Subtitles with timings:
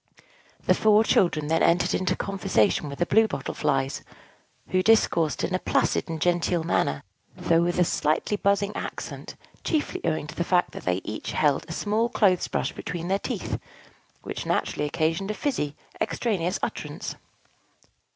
[0.65, 4.01] The four children then entered into conversation with the Blue Bottle Flies,
[4.69, 7.03] who discoursed in a placid and genteel manner,
[7.37, 11.67] though with a slightly buzzing accent, chiefly owing to the fact that they each held
[11.67, 13.59] a small clothes brush between their teeth,
[14.23, 17.13] which naturally occasioned a fizzy, extraneous utterance.